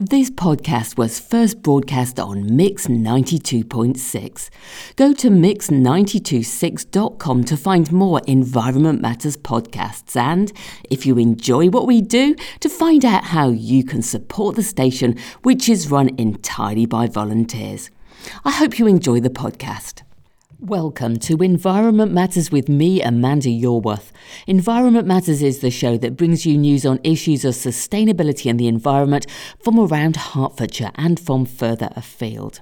[0.00, 4.48] This podcast was first broadcast on Mix 92.6.
[4.94, 10.52] Go to mix926.com to find more Environment Matters podcasts and,
[10.88, 15.18] if you enjoy what we do, to find out how you can support the station,
[15.42, 17.90] which is run entirely by volunteers.
[18.44, 20.02] I hope you enjoy the podcast.
[20.60, 24.10] Welcome to Environment Matters with me, Amanda Yorworth.
[24.48, 28.66] Environment Matters is the show that brings you news on issues of sustainability and the
[28.66, 29.28] environment
[29.62, 32.60] from around Hertfordshire and from further afield.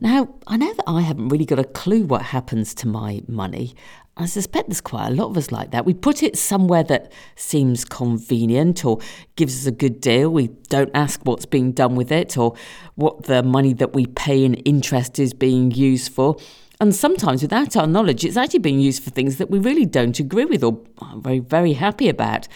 [0.00, 3.76] Now, I know that I haven't really got a clue what happens to my money.
[4.16, 5.86] I suspect there's quite a lot of us like that.
[5.86, 8.98] We put it somewhere that seems convenient or
[9.36, 10.30] gives us a good deal.
[10.30, 12.56] We don't ask what's being done with it or
[12.96, 16.36] what the money that we pay in interest is being used for.
[16.80, 20.18] And sometimes, without our knowledge, it's actually being used for things that we really don't
[20.18, 22.48] agree with or are very, very happy about.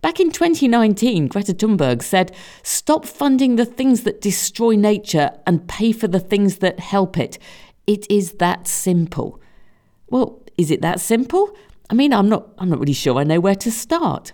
[0.00, 5.90] Back in 2019, Greta Thunberg said, Stop funding the things that destroy nature and pay
[5.90, 7.38] for the things that help it.
[7.86, 9.40] It is that simple.
[10.08, 11.56] Well, is it that simple?
[11.90, 14.32] I mean, I'm not, I'm not really sure I know where to start.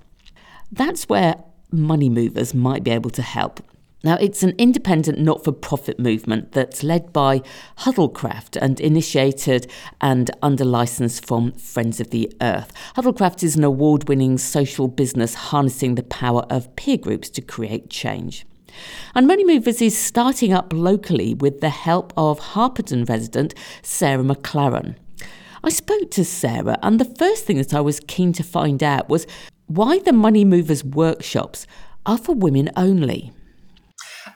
[0.70, 1.36] That's where
[1.70, 3.61] money movers might be able to help.
[4.05, 7.41] Now, it's an independent not for profit movement that's led by
[7.78, 9.66] Huddlecraft and initiated
[9.98, 12.70] and under license from Friends of the Earth.
[12.96, 17.88] Huddlecraft is an award winning social business harnessing the power of peer groups to create
[17.88, 18.44] change.
[19.14, 24.96] And Money Movers is starting up locally with the help of Harpenden resident Sarah McLaren.
[25.62, 29.08] I spoke to Sarah, and the first thing that I was keen to find out
[29.08, 29.27] was
[29.66, 31.66] why the Money Movers workshops
[32.05, 33.33] are for women only.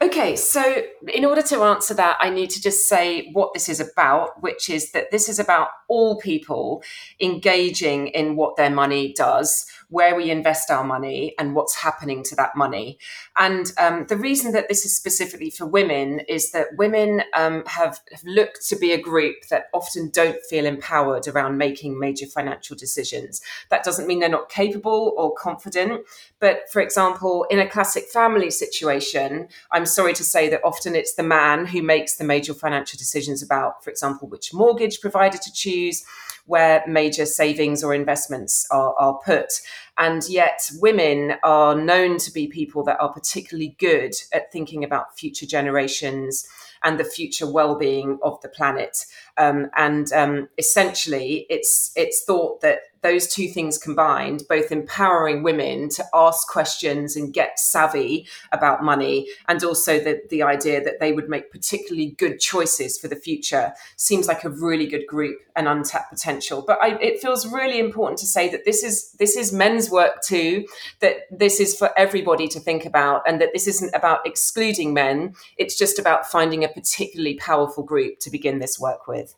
[0.01, 0.83] Okay, so
[1.13, 4.71] in order to answer that, I need to just say what this is about, which
[4.71, 6.85] is that this is about all people
[7.21, 12.37] engaging in what their money does, where we invest our money, and what's happening to
[12.37, 12.99] that money.
[13.37, 18.01] And um, the reason that this is specifically for women is that women um, have,
[18.11, 22.77] have looked to be a group that often don't feel empowered around making major financial
[22.77, 23.41] decisions.
[23.71, 26.03] That doesn't mean they're not capable or confident,
[26.39, 31.15] but for example, in a classic family situation, I'm sorry to say that often it's
[31.15, 35.53] the man who makes the major financial decisions about, for example, which mortgage provider to
[35.53, 36.05] choose,
[36.49, 39.61] where major savings or investments are, are put.
[39.97, 45.17] And yet, women are known to be people that are particularly good at thinking about
[45.19, 46.49] future generations
[46.83, 49.05] and the future well-being of the planet.
[49.37, 55.89] Um, and um, essentially, it's it's thought that those two things combined, both empowering women
[55.91, 61.13] to ask questions and get savvy about money, and also the, the idea that they
[61.13, 65.69] would make particularly good choices for the future, seems like a really good group and
[65.69, 66.63] untapped potential.
[66.67, 70.23] But I, it feels really important to say that this is this is men's work
[70.23, 70.67] too,
[71.01, 75.35] that this is for everybody to think about, and that this isn't about excluding men.
[75.57, 79.35] It's just about finding a particularly powerful group to begin this work with.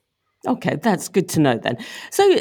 [0.46, 1.76] Okay, that's good to know then.
[2.10, 2.40] So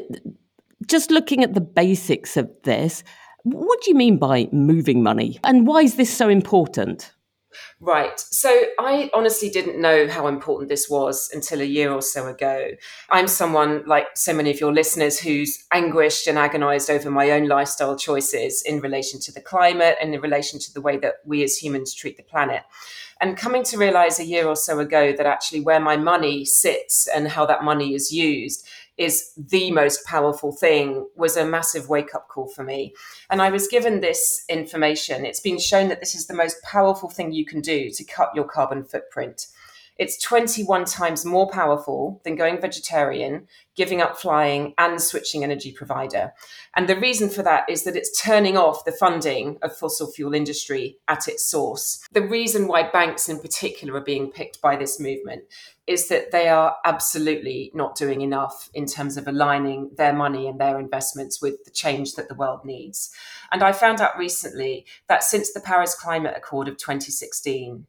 [0.89, 3.03] just looking at the basics of this,
[3.43, 5.39] what do you mean by moving money?
[5.43, 7.13] And why is this so important?
[7.79, 8.19] Right.
[8.19, 12.71] So I honestly didn't know how important this was until a year or so ago.
[13.09, 17.47] I'm someone, like so many of your listeners, who's anguished and agonized over my own
[17.47, 21.43] lifestyle choices in relation to the climate and in relation to the way that we
[21.43, 22.63] as humans treat the planet.
[23.21, 27.07] And coming to realize a year or so ago that actually where my money sits
[27.07, 28.65] and how that money is used
[28.99, 32.93] is the most powerful thing was a massive wake up call for me.
[33.29, 35.25] And I was given this information.
[35.25, 38.35] It's been shown that this is the most powerful thing you can do to cut
[38.35, 39.47] your carbon footprint.
[39.99, 46.31] It's 21 times more powerful than going vegetarian, giving up flying, and switching energy provider.
[46.73, 50.33] And the reason for that is that it's turning off the funding of fossil fuel
[50.33, 52.01] industry at its source.
[52.13, 55.43] The reason why banks in particular are being picked by this movement
[55.85, 60.61] is that they are absolutely not doing enough in terms of aligning their money and
[60.61, 63.13] their investments with the change that the world needs.
[63.51, 67.85] And I found out recently that since the Paris Climate Accord of 2016,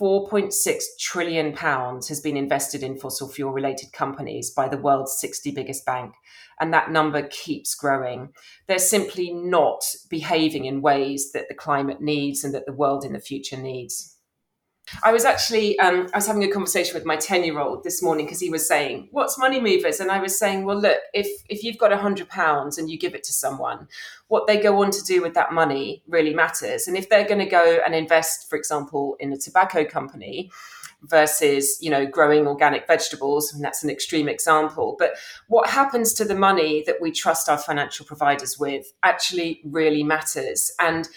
[0.00, 5.50] 4.6 trillion pounds has been invested in fossil fuel related companies by the world's 60
[5.50, 6.14] biggest bank
[6.60, 8.30] and that number keeps growing.
[8.66, 13.12] They're simply not behaving in ways that the climate needs and that the world in
[13.12, 14.17] the future needs
[15.02, 18.02] I was actually um, I was having a conversation with my ten year old this
[18.02, 21.28] morning because he was saying, "What's money movers?" And I was saying, "Well, look, if
[21.48, 23.88] if you've got a hundred pounds and you give it to someone,
[24.28, 26.88] what they go on to do with that money really matters.
[26.88, 30.50] And if they're going to go and invest, for example, in a tobacco company."
[31.02, 35.12] versus you know growing organic vegetables and that's an extreme example but
[35.46, 40.72] what happens to the money that we trust our financial providers with actually really matters
[40.80, 41.08] and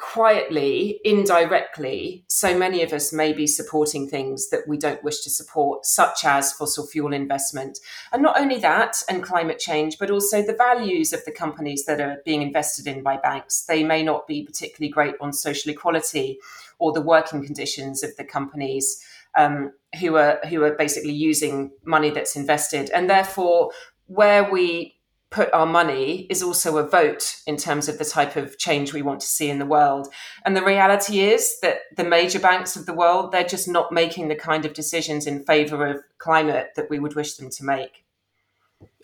[0.00, 5.30] quietly, indirectly, so many of us may be supporting things that we don't wish to
[5.30, 7.78] support, such as fossil fuel investment.
[8.12, 12.00] And not only that, and climate change, but also the values of the companies that
[12.00, 13.62] are being invested in by banks.
[13.62, 16.38] They may not be particularly great on social equality
[16.78, 19.04] or the working conditions of the companies.
[19.36, 23.70] Um, who are who are basically using money that's invested, and therefore,
[24.06, 24.96] where we
[25.30, 29.02] put our money is also a vote in terms of the type of change we
[29.02, 30.08] want to see in the world.
[30.44, 34.28] And the reality is that the major banks of the world, they're just not making
[34.28, 38.04] the kind of decisions in favor of climate that we would wish them to make.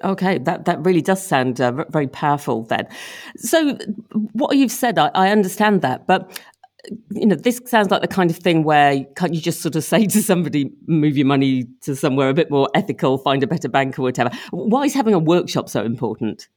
[0.05, 2.87] Okay, that, that really does sound uh, very powerful then.
[3.37, 3.79] So,
[4.33, 6.39] what you've said, I, I understand that, but
[7.11, 9.85] you know, this sounds like the kind of thing where can't you just sort of
[9.85, 13.69] say to somebody, move your money to somewhere a bit more ethical, find a better
[13.69, 14.31] bank or whatever?
[14.51, 16.49] Why is having a workshop so important?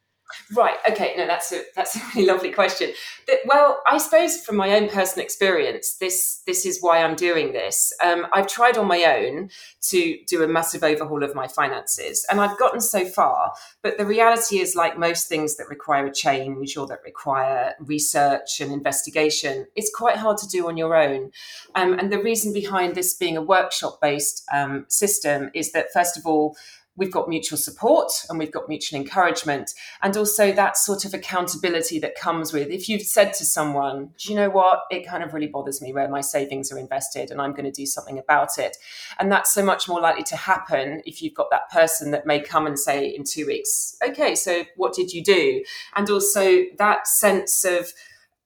[0.56, 0.78] Right.
[0.90, 1.14] Okay.
[1.18, 2.92] No, that's a that's a really lovely question.
[3.26, 7.52] But, well, I suppose from my own personal experience, this this is why I'm doing
[7.54, 7.94] this.
[8.04, 9.50] Um, I've tried on my own
[9.90, 13.54] to do a massive overhaul of my finances, and I've gotten so far.
[13.82, 18.60] But the reality is, like most things that require a change or that require research
[18.62, 21.32] and investigation, it's quite hard to do on your own.
[21.76, 26.18] Um, and the reason behind this being a workshop based um, system is that first
[26.18, 26.56] of all
[27.00, 29.74] we've got mutual support and we've got mutual encouragement
[30.04, 34.32] and also that sort of accountability that comes with if you've said to someone do
[34.32, 34.82] you know what?
[34.92, 37.72] It kind of really bothers me where my savings are invested and i'm going to
[37.72, 38.78] do something about it.
[39.18, 42.42] And that's so much more likely to happen if you've got that person that may
[42.42, 45.64] come and say in two weeks okay so what did you do?
[45.96, 47.94] And also that sense of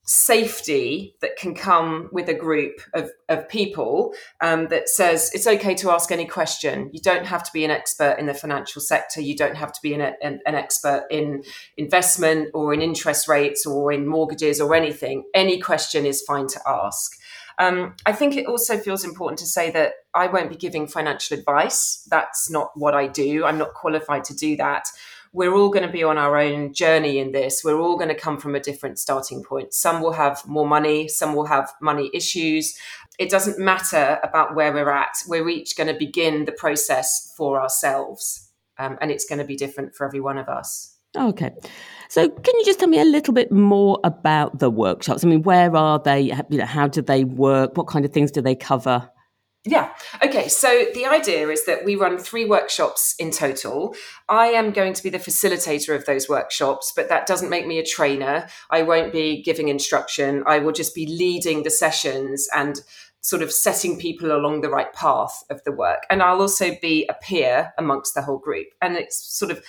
[0.06, 5.74] safety that can come with a group of, of people um, that says it's okay
[5.76, 6.90] to ask any question.
[6.92, 9.22] You don't have to be an expert in the financial sector.
[9.22, 11.44] You don't have to be an, an, an expert in
[11.78, 15.24] investment or in interest rates or in mortgages or anything.
[15.34, 17.18] Any question is fine to ask.
[17.60, 21.38] Um, I think it also feels important to say that I won't be giving financial
[21.38, 22.06] advice.
[22.10, 23.46] That's not what I do.
[23.46, 24.88] I'm not qualified to do that
[25.34, 27.64] we're all going to be on our own journey in this.
[27.64, 29.74] We're all going to come from a different starting point.
[29.74, 32.78] Some will have more money, some will have money issues.
[33.18, 35.14] It doesn't matter about where we're at.
[35.28, 38.52] We're each going to begin the process for ourselves.
[38.78, 40.98] Um, and it's going to be different for every one of us.
[41.16, 41.52] Okay.
[42.10, 45.24] So, can you just tell me a little bit more about the workshops?
[45.24, 46.22] I mean, where are they?
[46.50, 47.78] You know, how do they work?
[47.78, 49.10] What kind of things do they cover?
[49.66, 49.94] Yeah.
[50.22, 50.50] Okay.
[50.50, 53.96] So the idea is that we run three workshops in total.
[54.28, 57.80] I am going to be the facilitator of those workshops, but that doesn't make me
[57.80, 58.48] a trainer.
[58.70, 60.44] I won't be giving instruction.
[60.46, 62.82] I will just be leading the sessions and
[63.22, 66.04] sort of setting people along the right path of the work.
[66.10, 68.68] And I'll also be a peer amongst the whole group.
[68.82, 69.64] And it's sort of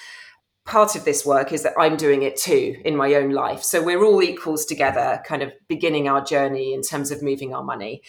[0.67, 3.63] part of this work is that I'm doing it too in my own life.
[3.63, 7.63] So we're all equals together, kind of beginning our journey in terms of moving our
[7.63, 8.03] money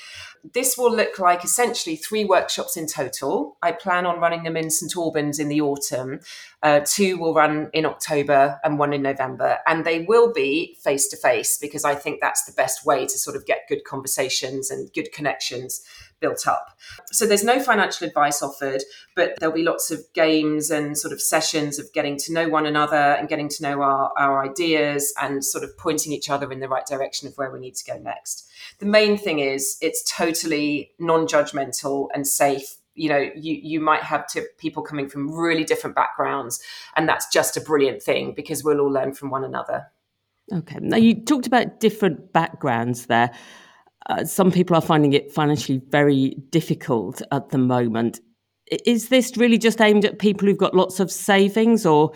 [0.53, 3.57] this will look like essentially three workshops in total.
[3.61, 6.19] I plan on running them in St Albans in the autumn.
[6.61, 9.59] Uh, two will run in October and one in November.
[9.65, 13.17] And they will be face to face because I think that's the best way to
[13.17, 15.81] sort of get good conversations and good connections
[16.25, 16.75] built up.
[17.11, 18.81] So there's no financial advice offered,
[19.15, 22.65] but there'll be lots of games and sort of sessions of getting to know one
[22.65, 26.59] another and getting to know our, our ideas and sort of pointing each other in
[26.61, 28.47] the right direction of where we need to go next.
[28.79, 34.25] The main thing is it's totally non-judgmental and safe you know you you might have
[34.25, 36.61] to, people coming from really different backgrounds
[36.95, 39.85] and that's just a brilliant thing because we'll all learn from one another
[40.53, 43.29] okay now you talked about different backgrounds there
[44.07, 48.19] uh, some people are finding it financially very difficult at the moment.
[48.85, 52.11] Is this really just aimed at people who've got lots of savings, or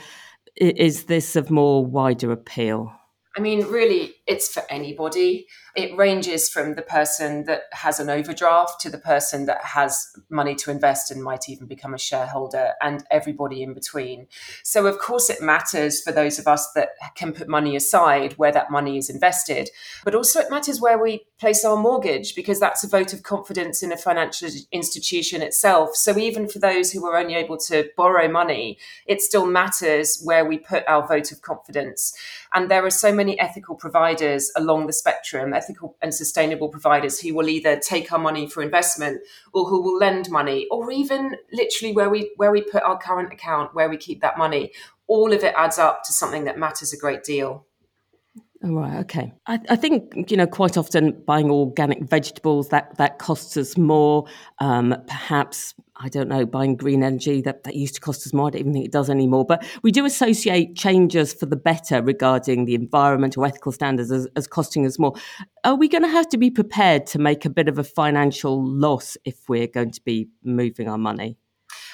[0.56, 2.92] is this of more wider appeal?
[3.40, 5.48] I mean, really, it's for anybody.
[5.74, 10.56] It ranges from the person that has an overdraft to the person that has money
[10.56, 14.28] to invest and might even become a shareholder, and everybody in between.
[14.64, 18.52] So, of course, it matters for those of us that can put money aside where
[18.52, 19.70] that money is invested.
[20.04, 23.82] But also, it matters where we place our mortgage because that's a vote of confidence
[23.82, 25.96] in a financial institution itself.
[25.96, 30.44] So, even for those who are only able to borrow money, it still matters where
[30.44, 32.14] we put our vote of confidence.
[32.54, 37.34] And there are so many ethical providers along the spectrum, ethical and sustainable providers who
[37.34, 39.22] will either take our money for investment
[39.54, 43.34] or who will lend money, or even literally where we where we put our current
[43.34, 44.72] account, where we keep that money.
[45.08, 47.66] All of it adds up to something that matters a great deal.
[48.62, 48.98] Oh, right.
[49.00, 49.32] Okay.
[49.48, 54.26] I, I, think you know quite often buying organic vegetables that that costs us more.
[54.60, 58.48] Um, perhaps I don't know buying green energy that that used to cost us more.
[58.48, 59.46] I don't even think it does anymore.
[59.46, 64.28] But we do associate changes for the better regarding the environment or ethical standards as,
[64.36, 65.14] as costing us more.
[65.64, 68.62] Are we going to have to be prepared to make a bit of a financial
[68.62, 71.38] loss if we're going to be moving our money?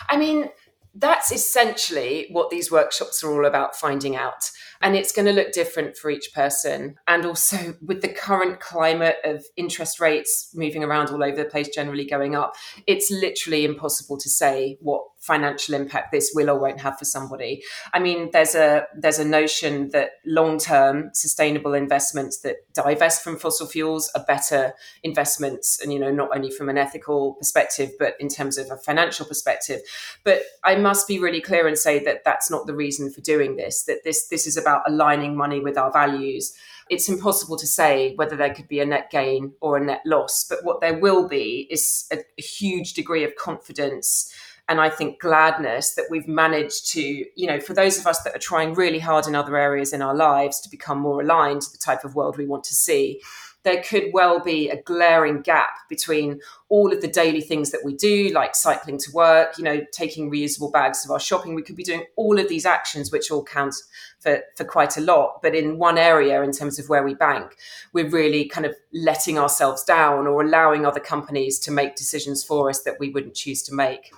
[0.09, 0.49] I mean
[0.95, 4.49] that's essentially what these workshops are all about finding out.
[4.81, 6.95] And it's going to look different for each person.
[7.07, 11.69] And also, with the current climate of interest rates moving around all over the place,
[11.69, 12.55] generally going up,
[12.87, 17.63] it's literally impossible to say what financial impact this will or won't have for somebody.
[17.93, 23.67] I mean, there's a there's a notion that long-term sustainable investments that divest from fossil
[23.67, 28.29] fuels are better investments, and you know, not only from an ethical perspective, but in
[28.29, 29.81] terms of a financial perspective.
[30.23, 33.55] But I must be really clear and say that that's not the reason for doing
[33.55, 33.83] this.
[33.83, 36.53] That this this is about aligning money with our values
[36.89, 40.43] it's impossible to say whether there could be a net gain or a net loss.
[40.47, 44.31] But what there will be is a, a, huge degree of confidence
[44.67, 48.35] and I think gladness that we've managed to, you know, for those of us that
[48.35, 51.71] are trying really hard in other areas in our lives to become more aligned to
[51.71, 53.21] the type of world we want to see,
[53.65, 57.95] there could well be a glaring gap between all of the daily things that we
[57.95, 61.55] do, like cycling to work, you know, taking reusable bags of our shopping.
[61.55, 63.73] We could be doing all of these actions, which all count
[64.19, 65.41] for, for quite a lot.
[65.41, 67.57] But in one area, in terms of where we bank,
[67.91, 72.69] we're really kind of letting ourselves down or allowing other companies to make decisions for
[72.69, 74.13] us that we wouldn't choose to make.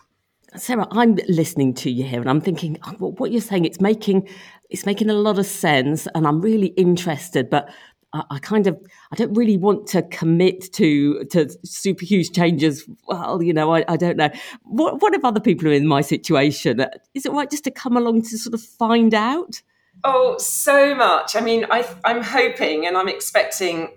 [0.58, 3.66] Sarah, I'm listening to you here, and I'm thinking oh, what you're saying.
[3.66, 4.27] It's making
[4.70, 7.50] it's making a lot of sense, and I'm really interested.
[7.50, 7.70] But
[8.13, 8.79] I, kind of
[9.11, 12.87] I don't really want to commit to to super huge changes.
[13.07, 14.29] Well, you know, I, I don't know.
[14.63, 16.85] What what if other people are in my situation?
[17.13, 19.61] Is it right just to come along to sort of find out?
[20.03, 21.35] Oh, so much.
[21.35, 23.89] I mean, I, I'm hoping and I'm expecting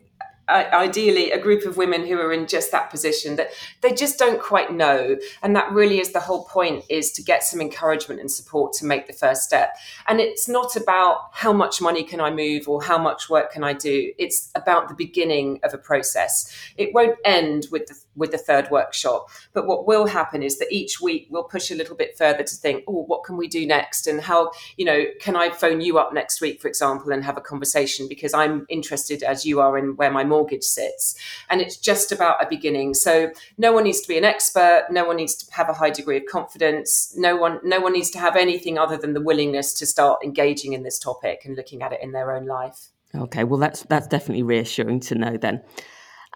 [0.50, 4.40] ideally a group of women who are in just that position that they just don't
[4.40, 5.16] quite know.
[5.42, 8.87] And that really is the whole point is to get some encouragement and support to
[8.87, 9.76] make the first step.
[10.09, 13.64] And it's not about how much money can i move or how much work can
[13.64, 14.12] i do.
[14.19, 16.52] It's about the beginning of a process.
[16.76, 20.68] It won't end with the with the third workshop but what will happen is that
[20.70, 23.66] each week we'll push a little bit further to think oh what can we do
[23.66, 27.24] next and how you know can i phone you up next week for example and
[27.24, 31.14] have a conversation because i'm interested as you are in where my mortgage sits.
[31.48, 32.94] And it's just about a beginning.
[32.94, 34.86] So no one needs to be an expert.
[34.90, 37.14] No one needs to have a high degree of confidence.
[37.16, 40.72] No one, no one needs to have anything other than the willingness to start engaging
[40.72, 42.88] in this topic and looking at it in their own life.
[43.14, 45.60] Okay, well that's that's definitely reassuring to know then.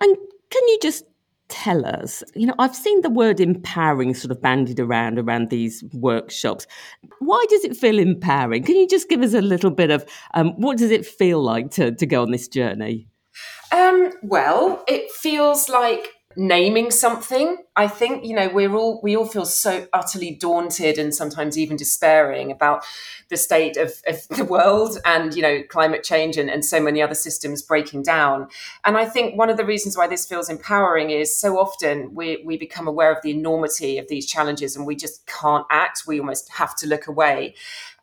[0.00, 0.16] And
[0.50, 1.04] can you just
[1.48, 5.84] tell us you know i've seen the word empowering sort of bandied around around these
[5.92, 6.66] workshops.
[7.18, 8.62] Why does it feel empowering?
[8.64, 11.70] Can you just give us a little bit of um, what does it feel like
[11.72, 13.08] to, to go on this journey?
[13.72, 17.56] Um, well, it feels like naming something.
[17.76, 21.76] I think, you know, we're all we all feel so utterly daunted and sometimes even
[21.76, 22.84] despairing about
[23.28, 27.02] the state of, of the world and, you know, climate change and, and so many
[27.02, 28.48] other systems breaking down.
[28.84, 32.42] And I think one of the reasons why this feels empowering is so often we
[32.44, 36.04] we become aware of the enormity of these challenges and we just can't act.
[36.06, 37.54] We almost have to look away.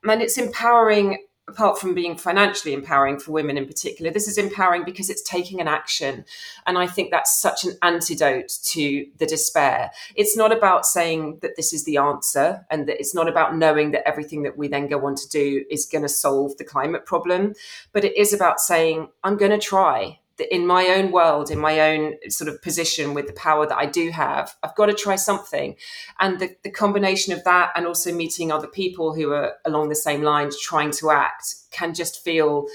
[0.04, 1.20] And it's empowering
[1.52, 5.60] apart from being financially empowering for women in particular, this is empowering because it's taking
[5.60, 6.26] an action.
[6.66, 9.92] And I think that's such an antidote to the despair.
[10.16, 13.92] It's not about saying that this is the answer and that it's not about knowing
[13.92, 17.06] that everything that we then go on to do is going to solve the climate
[17.06, 17.54] problem,
[17.92, 21.80] but it is about saying, I'm going to try in my own world, in my
[21.80, 25.16] own sort of position with the power that I do have, I've got to try
[25.16, 25.76] something.
[26.20, 29.96] And the, the combination of that and also meeting other people who are along the
[29.96, 32.68] same lines trying to act can just feel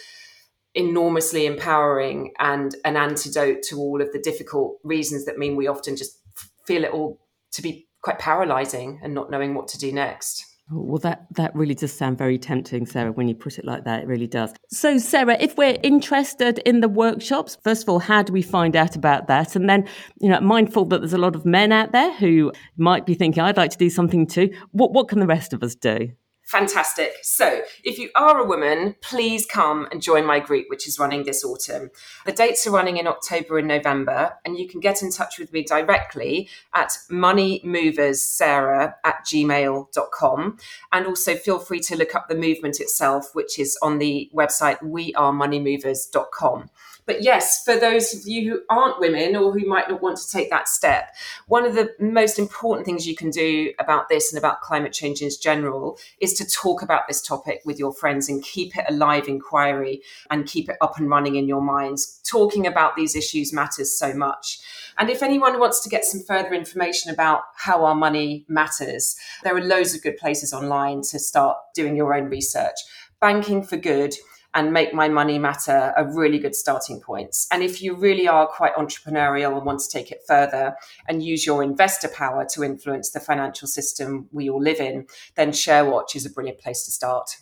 [0.75, 5.96] enormously empowering and an antidote to all of the difficult reasons that mean we often
[5.96, 6.18] just
[6.64, 7.18] feel it all
[7.52, 10.44] to be quite paralyzing and not knowing what to do next.
[10.68, 14.02] Well, that, that really does sound very tempting, Sarah, when you put it like that.
[14.02, 14.52] It really does.
[14.68, 18.75] So, Sarah, if we're interested in the workshops, first of all, how do we find
[18.75, 19.54] out about that?
[19.54, 19.88] And then,
[20.20, 23.44] you know, mindful that there's a lot of men out there who might be thinking,
[23.44, 24.50] I'd like to do something too.
[24.73, 26.08] What, what can the rest of us do?
[26.46, 27.12] Fantastic.
[27.22, 31.24] So, if you are a woman, please come and join my group, which is running
[31.24, 31.90] this autumn.
[32.24, 35.52] The dates are running in October and November, and you can get in touch with
[35.52, 40.58] me directly at moneymoverssarah at gmail.com.
[40.92, 44.78] And also feel free to look up the movement itself, which is on the website
[44.84, 46.70] wearemoneymovers.com.
[47.06, 50.28] But yes, for those of you who aren't women or who might not want to
[50.28, 51.14] take that step,
[51.46, 55.22] one of the most important things you can do about this and about climate change
[55.22, 58.92] in general is to talk about this topic with your friends and keep it a
[58.92, 62.20] live inquiry and keep it up and running in your minds.
[62.25, 64.58] Talking about these issues matters so much.
[64.98, 69.56] And if anyone wants to get some further information about how our money matters, there
[69.56, 72.78] are loads of good places online to start doing your own research.
[73.20, 74.14] Banking for Good
[74.56, 77.46] and Make My Money Matter are really good starting points.
[77.52, 80.75] And if you really are quite entrepreneurial and want to take it further
[81.06, 85.50] and use your investor power to influence the financial system we all live in, then
[85.50, 87.36] ShareWatch is a brilliant place to start.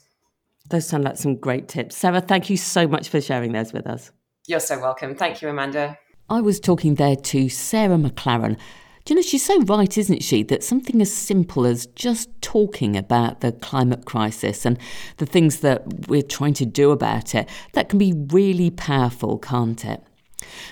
[0.68, 1.96] Those sound like some great tips.
[1.96, 4.10] Sarah, thank you so much for sharing those with us.
[4.48, 5.14] You're so welcome.
[5.14, 5.96] Thank you, Amanda.
[6.28, 8.58] I was talking there to Sarah McLaren.
[9.04, 12.96] Do you know, she's so right, isn't she, that something as simple as just talking
[12.96, 14.78] about the climate crisis and
[15.18, 19.84] the things that we're trying to do about it, that can be really powerful, can't
[19.84, 20.02] it?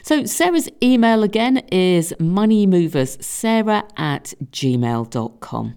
[0.03, 5.77] So, Sarah's email again is moneymoverssarah at gmail.com.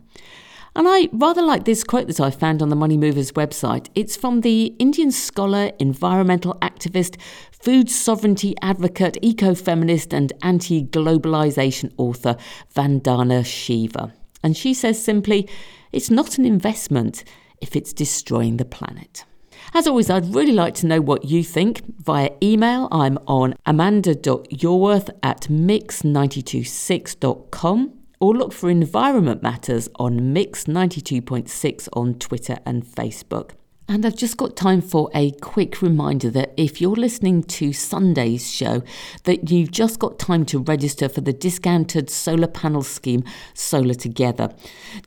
[0.77, 3.87] And I rather like this quote that I found on the Money Movers website.
[3.95, 7.17] It's from the Indian scholar, environmental activist,
[7.65, 12.37] food sovereignty advocate, eco feminist, and anti globalization author
[12.75, 14.13] Vandana Shiva.
[14.43, 15.49] And she says simply,
[15.91, 17.23] it's not an investment
[17.59, 19.25] if it's destroying the planet.
[19.73, 22.87] As always, I'd really like to know what you think via email.
[22.91, 32.59] I'm on amanda.yourworth at mix926.com or look for Environment Matters on Mix 92.6 on Twitter
[32.63, 33.53] and Facebook.
[33.87, 38.51] And I've just got time for a quick reminder that if you're listening to Sunday's
[38.51, 38.81] show,
[39.25, 43.23] that you've just got time to register for the discounted solar panel scheme
[43.53, 44.51] Solar Together.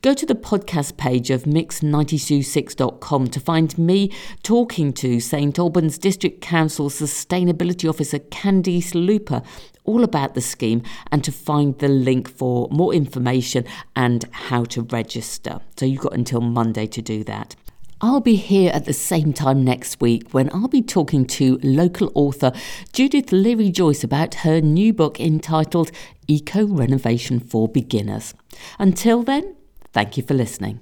[0.01, 6.39] Go to the podcast page of mix926.com to find me talking to St Albans District
[6.39, 9.41] Council Sustainability Officer Candice Looper
[9.83, 13.65] all about the scheme and to find the link for more information
[13.97, 15.59] and how to register.
[15.75, 17.57] So you've got until Monday to do that.
[18.01, 22.13] I'll be here at the same time next week when I'll be talking to local
[22.15, 22.53] author
[22.93, 25.91] Judith Leary Joyce about her new book entitled
[26.25, 28.33] Eco Renovation for Beginners.
[28.77, 29.53] Until then,
[29.91, 30.79] thank you for listening.